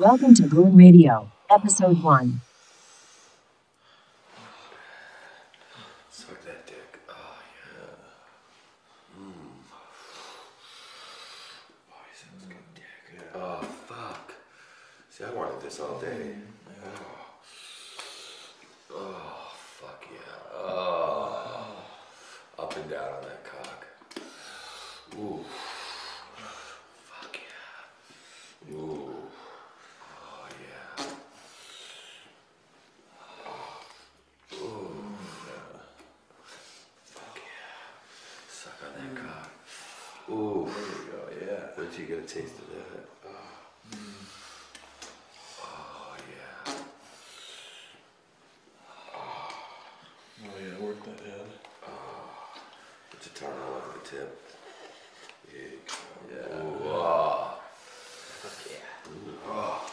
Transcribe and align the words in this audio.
Welcome 0.00 0.32
to 0.36 0.44
Goon 0.44 0.76
Radio, 0.78 1.30
Episode 1.50 2.02
1. 2.02 2.40
Suck 6.08 6.42
that 6.46 6.66
dick. 6.66 7.00
Oh, 7.06 7.12
yeah. 7.60 7.98
He 11.92 12.16
sounds 12.16 12.46
good 12.48 12.56
dick. 12.74 13.28
Oh, 13.34 13.60
fuck. 13.60 14.32
See, 15.10 15.24
I 15.24 15.30
wanted 15.34 15.60
this 15.60 15.78
all 15.80 16.00
day. 16.00 16.34
Oh, 18.90 18.94
oh 18.94 19.52
fuck 19.52 20.02
yeah. 20.10 20.54
Oh. 20.54 21.76
Up 22.58 22.74
and 22.74 22.88
down 22.88 23.02
on 23.02 23.22
that 23.24 23.44
cock. 23.44 23.86
Ooh. 25.18 25.44
Fuck 27.04 27.36
yeah. 28.66 28.74
Ooh. 28.74 29.14
Oh, 30.12 30.46
yeah. 30.60 31.04
Fuck 37.06 37.36
yeah. 37.36 37.80
Suck 38.50 38.80
on 38.84 38.92
that 38.98 39.12
cock. 39.16 39.50
Ooh. 40.30 40.64
There 40.66 40.84
you 40.84 41.04
go, 41.10 41.20
yeah. 41.40 41.62
Wait 41.78 41.88
till 41.92 41.99
you 41.99 41.99
get 42.10 42.18
a 42.18 42.22
taste 42.22 42.58
of 42.58 42.66
that. 42.70 43.06
Oh, 43.24 43.30
oh 45.62 46.16
yeah. 46.28 46.74
Oh 50.42 50.56
yeah, 50.58 50.74
work 50.84 50.98
that 51.04 51.20
head. 51.20 51.50
Put 53.12 53.20
your 53.26 53.34
tongue 53.34 53.60
all 53.62 53.74
over 53.76 53.92
the 54.02 54.04
tip. 54.08 54.30
Mm. 55.46 55.62
There. 56.28 56.48
Yeah. 56.50 56.64
Ooh, 56.64 56.82
oh. 56.82 57.60
Fuck 58.40 58.58
yeah. 58.72 59.12
Ooh, 59.12 59.38
oh. 59.46 59.86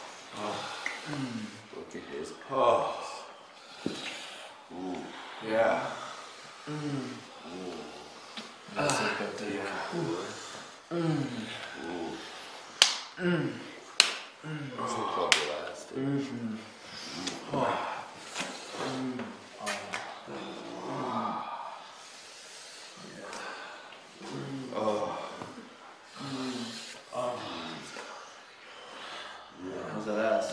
Look 1.76 1.92
at 1.94 2.02
his. 2.18 2.30
Oh. 2.50 2.66
Ooh. 4.72 4.98
Yeah. 5.48 5.86
That's 8.74 8.96
like 9.00 9.18
that 9.18 9.32
dick. 9.38 9.62
That's 14.78 14.94
the 14.94 15.02
club 15.02 15.34
last. 15.50 15.86
How's 29.92 30.06
that 30.06 30.18
ass? 30.18 30.48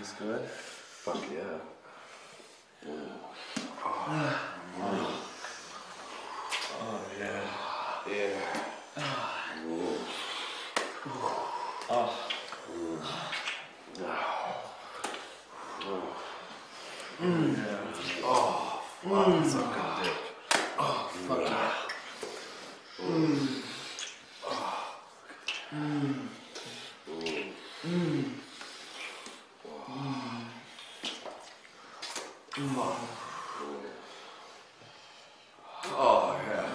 Tastes 0.00 0.14
good. 0.18 0.40
Fuck 0.48 1.20
yeah. 1.30 1.58
Oh 6.74 7.00
yeah. 7.18 7.42
Yeah. 8.08 9.04
Ooh. 9.68 9.98
Oh. 11.90 12.10
Yeah. 14.00 14.24
Oh, 18.24 18.82
fuck. 19.02 19.44
Suck 19.44 19.76
a 19.76 20.02
dick. 20.02 20.18
Oh 20.78 21.10
fuck 21.28 21.42
yeah. 21.42 21.80
Oh, 36.02 36.36
yeah. 36.46 36.70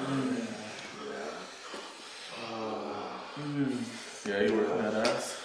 Yeah, 3.56 4.42
you 4.42 4.54
working 4.58 4.82
that 4.84 5.08
ass? 5.08 5.40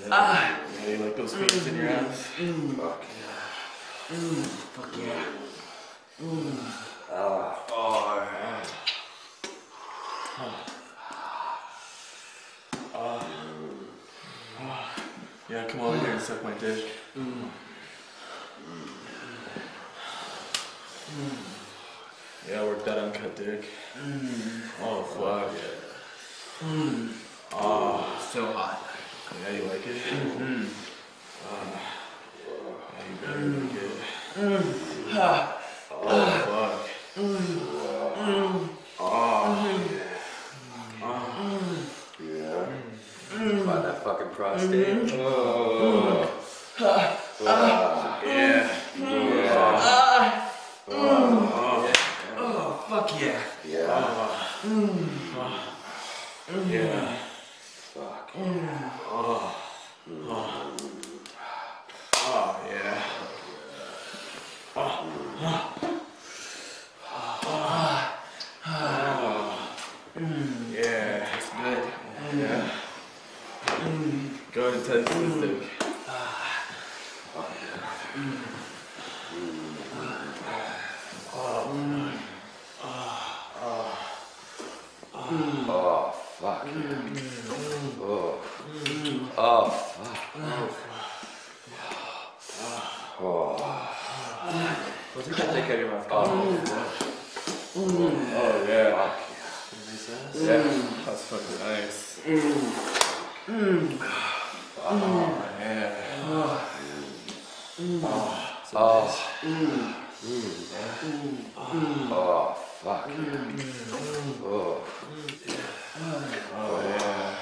Yeah, 0.00 0.88
you 0.88 0.96
like 1.04 1.16
those 1.16 1.34
pains 1.34 1.66
in 1.66 1.76
your 1.76 1.88
ass? 1.88 2.26
Fuck 2.38 3.04
Fuck 4.72 4.96
yeah. 4.96 5.24
Oh, 7.72 8.28
yeah. 8.32 8.64
Yeah, 15.50 15.64
come 15.66 15.80
over 15.80 15.98
here 15.98 16.10
and 16.12 16.20
suck 16.20 16.42
my 16.44 16.52
dick. 16.54 16.84
Yeah, 22.48 22.62
work 22.64 22.84
that 22.84 22.98
uncut 22.98 23.36
dick. 23.36 23.64
Oh 24.82 25.02
fuck. 25.02 25.50
Oh, 27.52 28.18
So 28.32 28.46
hot. 28.52 28.86
yeah, 29.42 29.56
you 29.56 29.64
like 29.64 29.86
it? 29.86 29.96
Ah. 31.50 31.80
Yeah, 33.22 33.36
you 33.38 33.50
better 33.50 33.50
like 33.56 33.74
it. 33.76 35.10
Oh 38.98 39.18
fuck. 40.98 41.28
Yeah. 42.20 42.66
By 43.64 43.76
that 43.80 43.96
fucking 44.04 44.30
prostate. 44.30 45.12
Oh. 45.14 46.28
Yeah. 48.24 48.62
Oh, 52.42 52.84
fuck 52.88 53.10
yeah. 53.20 53.40
Yeah. 53.66 53.88
Yeah. 56.68 57.16
Fuck. 57.94 58.28
Oh 62.32 62.56
yeah. 62.70 62.98
Yeah. 70.72 71.18
That's 71.22 71.48
good. 71.50 71.82
Yeah. 72.38 72.62
Go 74.52 74.60
ahead 74.66 74.74
and 74.74 74.84
taste 74.84 75.08
this 75.08 75.34
dick. 75.40 75.58
Oh, 85.72 86.14
fuck. 86.40 86.64
Mm. 86.66 87.18
Oh. 88.00 88.38
Oh, 89.36 89.68
fuck. 89.68 90.16
Oh. 93.20 93.56
Well, 95.14 95.24
take 95.24 95.36
that 95.36 95.52
dick 95.52 95.64
out 95.64 95.70
of 95.70 95.78
your 95.80 95.90
mouth. 95.90 96.08
Oh 96.10 96.24
mm. 97.76 98.14
Oh, 98.32 98.54
yeah. 98.66 99.10
Mm. 99.74 100.46
Yeah. 100.46 100.64
That's 101.04 101.22
fucking 101.24 101.58
nice. 101.60 102.20
Oh 104.82 104.98
yeah. 105.60 105.88
Oh. 106.24 106.66
Oh, 112.12 112.69
fuck. 112.80 113.10
Oh. 114.42 114.80
Oh 116.56 116.80
yeah. 116.88 117.36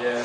Yeah. 0.00 0.22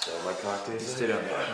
So 0.00 0.10
my 0.24 0.34
cock 0.34 0.66
tastes 0.66 0.96
Stay 0.96 1.06
down 1.06 1.24
there. 1.24 1.46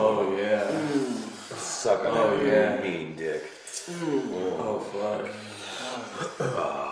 Oh 0.00 0.36
yeah. 0.38 0.70
Mm. 0.70 1.17
Suck 1.78 2.00
on 2.00 2.06
Oh, 2.10 2.36
that 2.36 2.44
yeah. 2.44 2.82
mean 2.82 3.14
dick. 3.14 3.42
Mm. 3.86 4.32
Oh 4.58 4.80
fuck. 4.90 5.30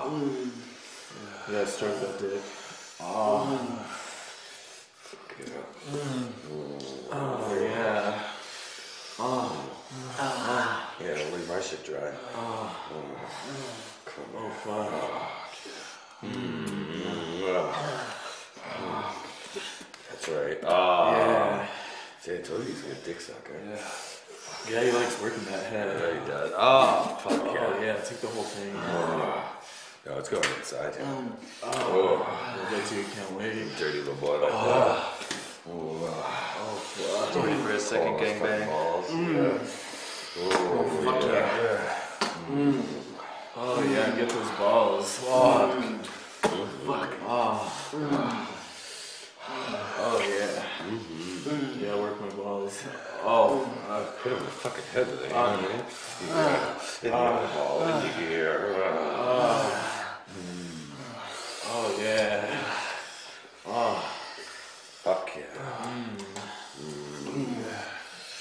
Mm. 0.06 0.50
Yeah, 1.52 1.64
stroke 1.64 2.00
that 2.02 2.18
dick. 2.20 2.40
Ah. 3.00 3.58
Mm. 5.90 6.30
Oh. 7.12 7.58
Yeah. 7.60 8.22
Ah. 9.18 9.52
Ah. 10.18 10.94
Oh 11.00 11.04
yeah. 11.04 11.16
Yeah, 11.16 11.34
leave 11.34 11.48
my 11.48 11.60
shit 11.60 11.82
dry. 11.84 12.12
Oh. 12.36 12.70
Come 14.04 14.50
fuck. 14.62 14.92
That's 20.10 20.28
right. 20.28 20.58
Oh, 20.62 21.10
Yeah. 21.12 21.66
see, 22.20 22.34
I 22.34 22.38
told 22.38 22.60
you 22.60 22.66
he's 22.72 22.84
a 22.84 22.86
good 22.86 23.04
dick 23.04 23.20
sucker. 23.20 23.52
Eh? 23.52 23.70
Yeah. 23.74 23.82
Yeah, 24.70 24.82
he 24.82 24.90
likes 24.92 25.20
working 25.22 25.44
that 25.44 25.64
head. 25.66 25.86
Yeah, 26.00 26.20
he 26.20 26.26
does. 26.28 26.52
Oh, 26.56 27.18
fuck 27.22 27.32
Oh, 27.44 27.54
yeah. 27.80 27.84
yeah, 27.86 27.94
take 28.02 28.20
the 28.20 28.26
whole 28.28 28.42
thing. 28.42 28.72
No, 28.74 30.18
it's 30.18 30.28
going 30.28 30.44
inside 30.58 30.94
him. 30.96 31.06
Um, 31.08 31.32
oh, 31.64 31.70
Oh, 31.72 32.68
we'll 32.70 32.78
get 32.78 32.88
to 32.88 32.94
you, 32.96 33.04
can't 33.14 33.32
wait. 33.32 33.76
dirty 33.76 33.98
little 33.98 34.14
boy 34.14 34.38
like 34.40 34.50
oh. 34.52 34.66
that. 34.66 35.32
Oh, 35.68 35.98
Oh, 36.58 37.32
fuck. 37.32 37.44
Ready 37.44 37.58
for 37.62 37.70
a 37.72 37.78
second 37.80 38.12
balls, 38.12 38.20
fucking 38.20 38.40
gangbang? 38.40 38.66
balls. 38.66 39.10
Yeah. 39.10 39.58
Oh, 40.38 40.84
Fuck 41.04 41.22
yeah. 41.22 42.54
Mm. 42.54 42.82
Oh, 43.56 43.82
yeah, 43.90 44.16
get 44.16 44.28
those 44.28 44.50
balls. 44.58 45.18
Fuck. 45.18 45.70
Mm. 45.78 46.04
Fuck. 46.86 47.10
Oh. 47.26 47.72
Oh, 49.98 50.18
yeah. 50.28 50.62
Yeah, 51.80 51.94
work 51.96 52.20
my 52.84 53.22
balls. 53.22 53.68
Oh, 53.88 54.14
Hit 54.22 54.32
him 54.32 54.38
in 54.38 54.44
the 54.44 54.50
fucking 54.50 54.84
head 54.92 55.06
with 55.06 55.22
it, 55.22 55.28
you 55.28 55.34
know 55.34 55.42
what 55.42 55.50
I 55.50 55.62
mean? 55.62 55.80
Uh, 56.30 56.80
yeah. 57.02 57.08
Uh, 57.08 57.08
in 57.08 57.10
the 57.10 57.16
eyeball, 57.16 57.82
in 57.82 57.96
the 58.02 58.32
ear. 58.32 58.74
Uh, 58.84 59.82
oh, 61.66 61.98
yeah. 62.00 62.60
Oh, 63.66 64.12
Fuck 65.02 65.30
yeah. 65.36 65.42
Mm. 65.86 66.18
Mm. 66.80 67.64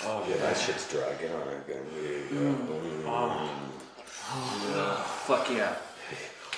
oh, 0.05 0.25
Yeah, 0.27 0.35
yeah. 0.35 0.41
that 0.41 0.57
shit's 0.57 0.91
dry. 0.91 1.13
Get 1.19 1.31
on 1.31 1.47
again. 1.47 1.85
There 1.93 2.11
you 2.11 2.25
go. 2.29 2.35
Mm. 2.35 3.03
mm. 3.03 3.07
Um, 3.07 3.49
fuck 5.27 5.49
yeah. 5.51 5.75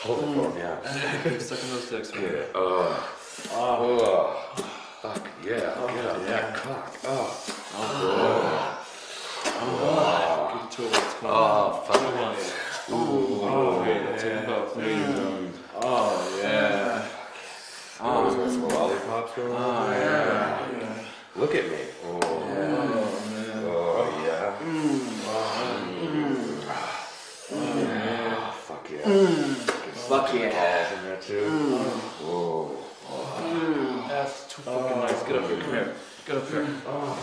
Hold 0.02 0.20
it 0.20 0.34
for 0.34 0.50
him, 0.52 0.58
yeah. 0.58 1.20
Keep 1.30 1.42
sucking 1.42 1.70
those 1.72 1.90
dicks, 1.90 2.14
man. 2.14 2.24
Yeah. 2.24 2.44
Oh. 2.56 3.10
Oh. 3.52 4.64
Fuck 5.02 5.28
yeah. 5.44 5.74
Oh, 5.76 5.88
get 5.88 6.06
on 6.06 6.22
yeah. 6.22 6.28
that 6.28 6.56
cock. 6.56 6.96
Oh. 7.04 7.57
Give 7.68 7.84
it 10.64 10.72
to 10.72 10.82
it 10.84 10.92
what's 10.92 11.14
going 11.16 11.34
Oh, 11.34 11.84
fuck 11.86 12.00
Come 12.00 12.18
on. 12.20 12.36
Oh, 12.90 13.84
yeah. 13.86 14.18
Take 14.18 14.34
them 14.34 14.46
both. 14.46 14.76
There 14.76 14.90
you 14.90 15.06
go. 15.14 15.50
Oh, 15.76 16.40
yeah. 16.42 17.06
Oh, 18.00 18.50
some 18.50 18.68
lollipops 18.70 19.34
going 19.36 19.52
on. 19.52 19.60
Oh, 19.60 19.92
yeah. 19.92 21.04
Look 21.36 21.56
at 21.56 21.70
me. 21.70 21.78
Oh. 22.06 22.20
Oh, 22.24 22.46
man. 23.32 23.64
Oh, 23.66 24.08
yeah. 24.26 24.56
Yeah. 27.52 28.52
Fuck 28.52 28.86
yeah. 28.92 29.04
Fuck 30.08 30.34
yeah. 30.34 30.50
Balls 30.50 30.92
in 30.94 31.04
there 31.04 31.18
too. 31.22 31.50
Whoa. 32.24 32.76
That's 34.08 34.36
too 34.48 34.62
fucking 34.62 35.00
nice. 35.00 35.24
Get 35.24 35.36
up 35.36 35.50
here. 35.50 35.60
Come 35.60 35.72
here. 35.72 35.96
Get 36.28 36.36
up 36.36 36.50
here. 36.50 36.68
Oh, 36.86 37.16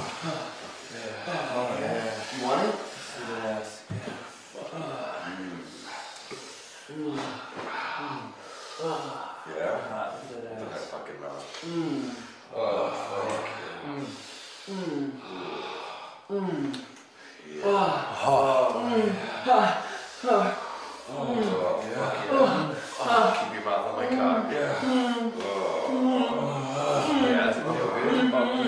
yeah. 1.78 2.08
You 2.38 2.44
want 2.46 2.60
it? 2.64 2.74
Yeah. 9.46 9.76
Look 10.30 10.40
at 10.40 10.70
that 10.70 10.84
fucking 10.88 11.20
mouth. 11.20 11.44
Oh, 12.56 12.88
fuck. 13.10 13.44
Oh, 21.10 21.34
fuck 21.44 21.78
yeah. 21.90 22.08
Keep 23.44 23.52
your 23.52 23.64
mouth 23.64 23.84
on 23.86 23.94
my 23.96 24.06
cock. 24.16 24.48
Yeah. 24.50 24.80
Oh. 24.86 26.00
Yeah, 27.22 27.44
does 27.44 27.56
it 27.56 27.62
feel 27.62 27.74
good? 27.74 28.32
Oh. 28.36 28.62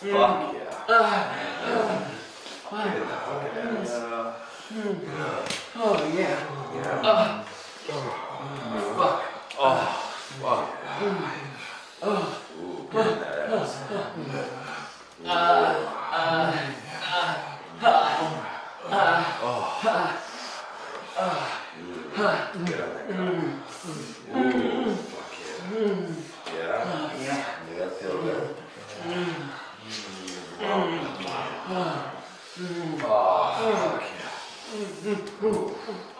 Fuck. 0.00 0.14
Fuck 0.14 0.54
yeah. 0.54 0.64
Get 2.74 2.96
in 2.96 3.02
the 3.08 3.14
fucking 3.14 3.58
ass. 3.58 3.92
Oh 5.76 6.12
yeah. 6.16 6.36
Yeah. 6.74 7.04
Fuck. 10.40 10.62
Ooh, 12.58 12.88
get 12.92 13.06
in 13.06 13.12
that 13.20 13.36
ass. 13.50 13.72
Get 13.88 13.96
on 13.96 14.00
that 14.32 14.48
cock. 19.40 19.64
Ooh, 23.34 23.50
fuck? 23.66 25.24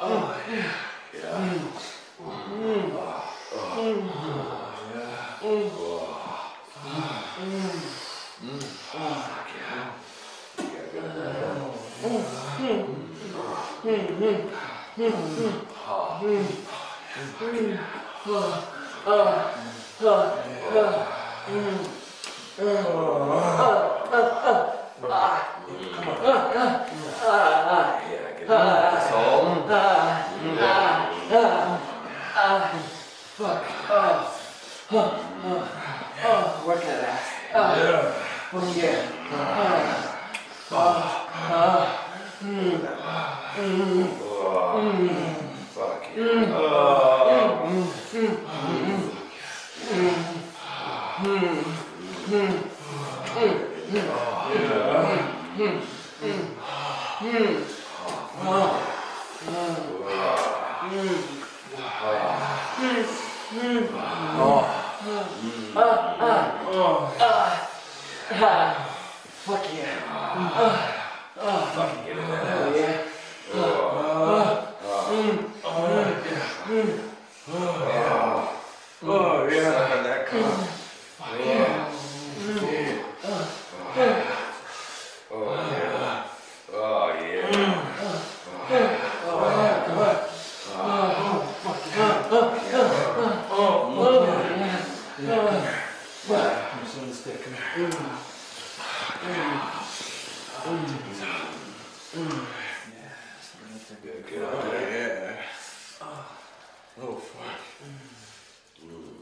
Oh, 0.01 0.37
yeah. 0.51 0.85
Oh 15.97 16.74
yeah. 17.17 17.31
Fuck 45.75 46.07
yeah. 46.17 46.94
Fuck 69.45 69.67
yeah. 69.75 69.99
fucking 71.75 72.05
get 72.07 72.17
it. 72.17 72.25
Oh 79.07 79.47
yeah. 79.53 79.71
Suck 79.71 79.91
on 79.91 80.05
that 80.05 80.27
cock. 80.27 80.41
Oh 81.27 81.35
yeah. 81.39 81.91
Oh 86.87 87.11
yeah. 87.19 87.65
I'm 96.73 96.81
just 96.85 96.99
on 96.99 97.09
the 97.09 97.15
stick. 97.15 97.39
Come 97.45 97.55
here. 97.77 97.91
Get 104.31 104.43
on 104.43 104.49
Oh 104.55 104.71
there. 104.71 105.31
yeah. 105.31 106.07
Oh 107.03 107.15
fuck. 107.17 107.61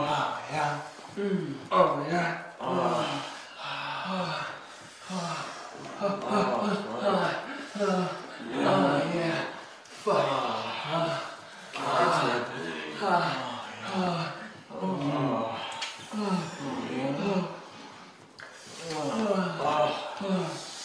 mm. 1.17 1.55
oh 1.71 2.07
yeah. 2.07 2.07
Oh 2.07 2.07
yeah. 2.11 2.43
Oh, 2.59 2.97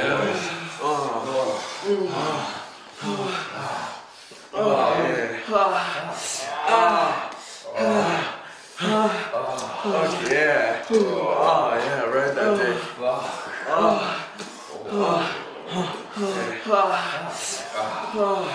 Fuck 9.86 10.32
yeah. 10.32 10.84
Oh 10.90 11.72
yeah, 11.78 12.04
right 12.04 12.36
that 12.36 12.58
dick. 12.58 12.82
Oh, 18.18 18.46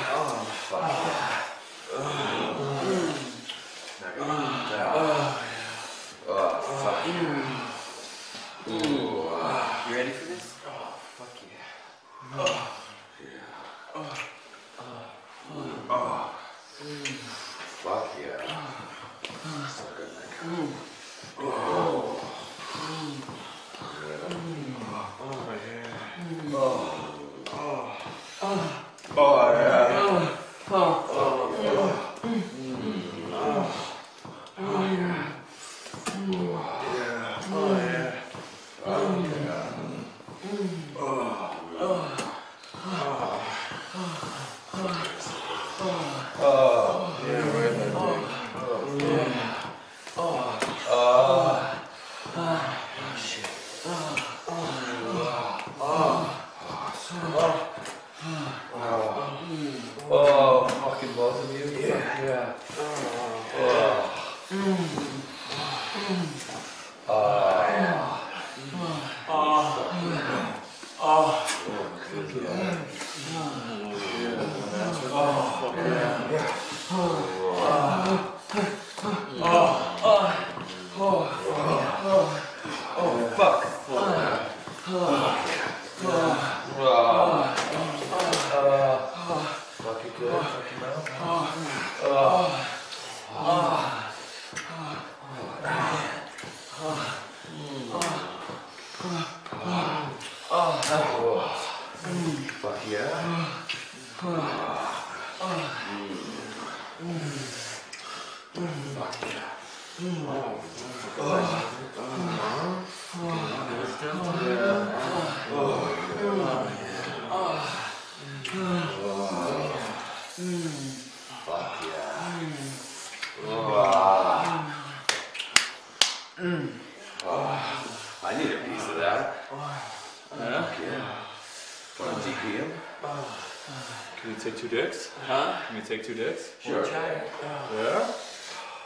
Can 134.71 134.79
you 134.79 134.85
take 134.85 134.87
two 134.87 134.87
dicks? 134.87 135.11
Huh? 135.27 135.61
Can 135.67 135.77
you 135.77 135.83
take 135.83 136.05
two 136.05 136.15
dicks? 136.15 136.53
Sure. 136.61 136.87
Yeah? 136.87 138.07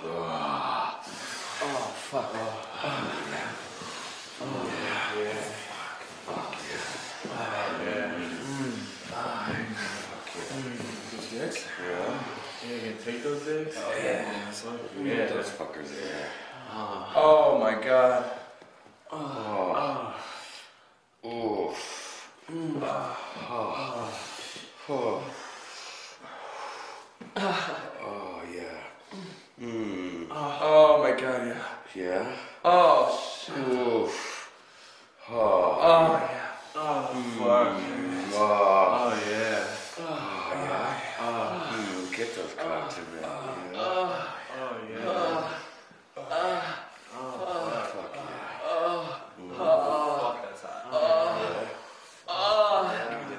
Oh, 0.02 1.00
fuck. 1.94 2.32
Fuck 2.32 2.92
yeah. 3.30 3.50
Oh, 4.40 4.64
yeah. 7.84 8.12
Mm. 8.14 8.24
Mm. 8.54 8.74
Fuck 9.04 10.26
yeah. 10.34 10.60
Two 11.10 11.38
dicks? 11.38 11.60
Yeah. 11.82 12.18
Yeah, 12.66 12.74
you 12.74 12.80
can 12.80 12.98
take 13.04 13.20
those 13.22 13.42
dicks? 13.44 13.76
Oh, 13.78 13.92
Yeah. 14.02 14.24
Yeah. 15.02 15.14
yeah. 15.14 15.26
Those 15.26 15.50
fuckers 15.50 15.90
there. 15.90 16.28
Oh 16.72 17.12
oh 17.14 17.58
my 17.58 17.74
god. 17.84 18.24
Oh. 19.12 20.14
Oh. 21.22 21.68
Oof. 21.68 22.30
Mm. 22.50 22.82
Oh. 22.82 23.16
Oh. 23.50 24.20
Oh, 24.86 25.22
yeah. 28.54 28.78
Mm. 29.60 30.26
Oh 30.30 31.00
my 31.02 31.12
god, 31.20 31.46
yeah. 31.46 31.64
Yeah. 31.94 32.36
Oh 32.64 33.20
shit. 33.44 33.58
Oof. 33.58 34.50
Oh. 35.30 35.34
Oh 35.34 36.18
yeah. 36.30 36.54
Oh 36.74 37.06
fuck. 37.38 37.78
Mm. 37.78 38.32
Oh. 38.34 38.40
Oh 38.40 39.12
yeah. 39.30 39.62
Oh, 39.96 40.10
yeah. 40.54 41.02
Mm, 41.70 42.16
Get 42.16 42.28
those 42.34 42.54
cocks 42.54 42.96
in 42.98 43.04
there. 43.12 43.22
Yeah. 43.22 43.30
Oh 43.80 44.76
yeah. 44.90 45.54
Fuck 46.14 46.28
yeah. 46.30 46.64
Fuck, 49.56 50.36
that's 50.42 50.62
hot. 50.62 50.72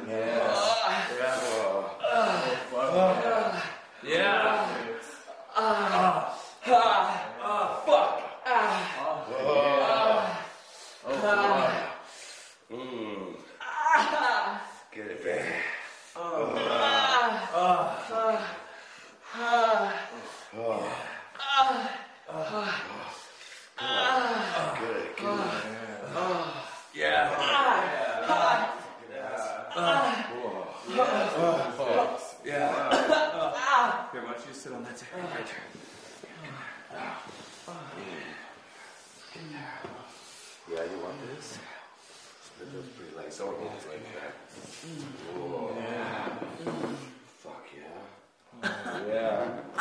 Yeah. 0.07 0.45
Mm. 12.71 13.35
Get 14.93 15.07
it 15.07 15.23
back. 15.23 15.45
Get 24.79 24.91
it, 24.91 25.17
get 25.17 25.25
it. 25.25 25.45
Yeah. 26.93 27.25
Yeah. 32.45 32.61
Here, 34.11 34.23
why 34.23 34.33
don't 34.33 34.47
you 34.47 34.53
sit 34.53 34.71
on 34.71 34.83
that 34.83 34.95
chair 34.95 35.09
right 35.19 35.45
there? 35.45 35.65
Yeah, 40.71 40.83
you 40.83 40.97
want 41.03 41.17
this? 41.35 41.47
Split 42.43 42.73
those 42.73 42.89
pretty 42.95 43.15
legs 43.17 43.39
over 43.41 43.57
hands 43.59 43.85
like 43.87 44.03
that. 44.15 44.33
Whoa. 45.35 45.73
Fuck 47.39 47.65
yeah. 49.35 49.74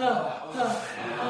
那 0.00 0.06
那 0.56 1.29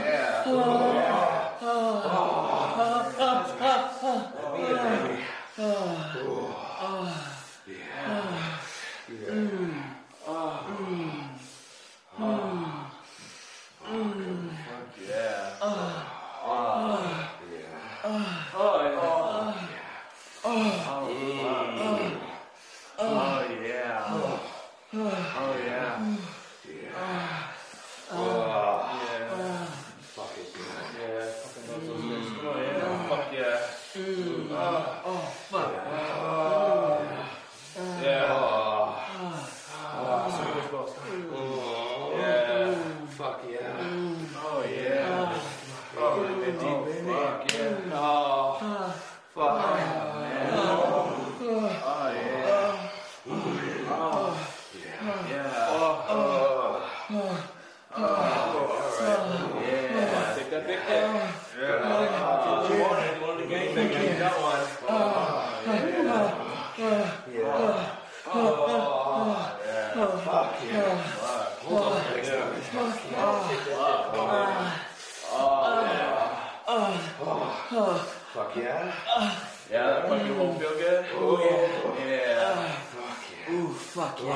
Yeah, 79.71 79.87
that 79.87 80.09
fucking 80.09 80.27
mm. 80.27 80.37
won't 80.37 80.59
feel 80.59 80.75
good? 80.75 81.05
Oh, 81.15 81.39
yeah. 81.39 82.05
Yeah. 82.05 82.71
Fuck 82.91 83.23
yeah. 83.47 83.53
Ooh, 83.53 83.71
fuck 83.71 84.19
yeah. 84.19 84.35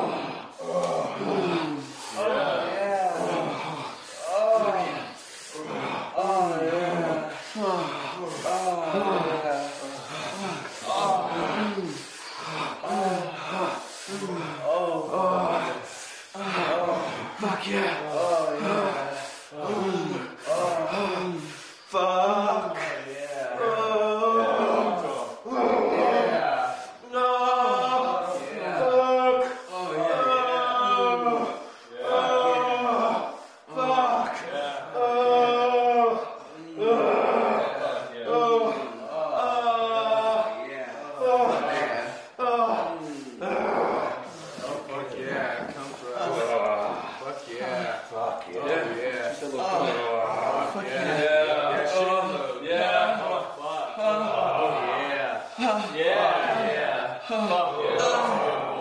Yeah. 55.67 55.91
Yeah. 55.97 56.63
Yeah. 56.67 57.19
Fuck 57.27 57.75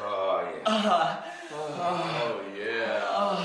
Oh 1.82 2.42
yeah. 2.58 3.04
Oh, 3.12 3.36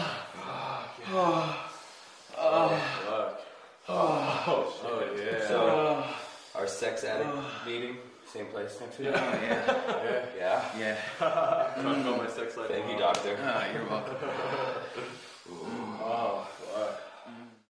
yeah. 2.71 2.89
Fuck. 3.05 3.41
Oh, 3.87 4.73
oh, 4.85 5.15
yeah. 5.17 5.49
So, 5.49 6.05
our 6.55 6.67
sex 6.67 7.05
addict 7.05 7.31
meeting, 7.67 7.97
same 8.33 8.47
place 8.47 8.79
next 8.81 8.99
week. 8.99 9.09
yeah. 9.09 10.25
Yeah. 10.37 10.65
Yeah. 10.79 10.97
Talk 11.19 11.77
about 11.99 12.19
my 12.19 12.29
sex 12.29 12.57
life. 12.57 12.69
Thank 12.69 12.91
you, 12.91 12.99
doctor. 12.99 13.37
Ah, 13.43 13.67
you're 13.73 13.87
welcome. 13.89 14.17
Oh, 16.07 16.49
fuck. 16.75 17.01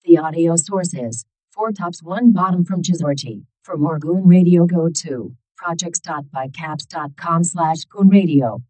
The 0.04 0.09
audio 0.20 0.56
sources. 0.56 1.24
Four 1.50 1.72
tops, 1.72 2.02
one 2.02 2.32
bottom 2.32 2.64
from 2.64 2.82
Chizorchi. 2.82 3.44
For 3.62 3.76
more 3.76 3.98
Goon 3.98 4.26
Radio, 4.26 4.66
go 4.66 4.88
to 5.02 5.34
projects.bycaps.com 5.56 7.44
slash 7.44 7.84
Goon 7.84 8.08
Radio. 8.08 8.62